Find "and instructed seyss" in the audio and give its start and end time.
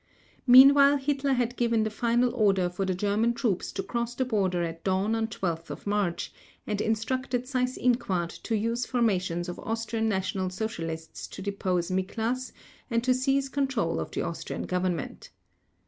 6.65-7.77